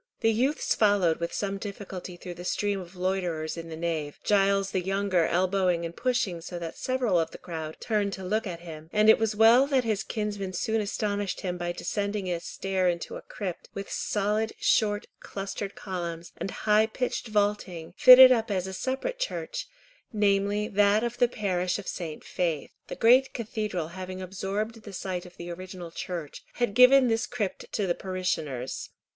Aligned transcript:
The 0.21 0.31
youths 0.31 0.73
followed 0.73 1.19
with 1.19 1.31
some 1.31 1.59
difficulty 1.59 2.17
through 2.17 2.33
the 2.33 2.43
stream 2.43 2.79
of 2.79 2.95
loiterers 2.95 3.55
in 3.55 3.69
the 3.69 3.75
nave, 3.77 4.17
Giles 4.23 4.71
the 4.71 4.81
younger 4.81 5.27
elbowing 5.27 5.85
and 5.85 5.95
pushing 5.95 6.41
so 6.41 6.57
that 6.57 6.75
several 6.75 7.19
of 7.19 7.29
the 7.29 7.37
crowd 7.37 7.77
turned 7.79 8.11
to 8.13 8.23
look 8.23 8.47
at 8.47 8.61
him, 8.61 8.89
and 8.91 9.11
it 9.11 9.19
was 9.19 9.35
well 9.35 9.67
that 9.67 9.83
his 9.83 10.01
kinsman 10.03 10.53
soon 10.53 10.81
astonished 10.81 11.41
him 11.41 11.55
by 11.55 11.71
descending 11.71 12.31
a 12.31 12.39
stair 12.39 12.89
into 12.89 13.15
a 13.15 13.21
crypt, 13.21 13.69
with 13.75 13.91
solid, 13.91 14.53
short, 14.59 15.05
clustered 15.19 15.75
columns, 15.75 16.31
and 16.37 16.49
high 16.65 16.87
pitched 16.87 17.27
vaulting, 17.27 17.93
fitted 17.95 18.31
up 18.31 18.49
as 18.49 18.65
a 18.65 18.73
separate 18.73 19.19
church, 19.19 19.67
namely 20.11 20.67
that 20.67 21.03
of 21.03 21.19
the 21.19 21.27
parish 21.27 21.77
of 21.77 21.87
St. 21.87 22.23
Faith. 22.23 22.71
The 22.87 22.95
great 22.95 23.35
cathedral, 23.35 23.89
having 23.89 24.19
absorbed 24.19 24.81
the 24.81 24.93
site 24.93 25.27
of 25.27 25.37
the 25.37 25.51
original 25.51 25.91
church, 25.91 26.43
had 26.53 26.73
given 26.73 27.07
this 27.07 27.27
crypt 27.27 27.71
to 27.73 27.85
the 27.85 27.93
parishioners. 27.93 28.89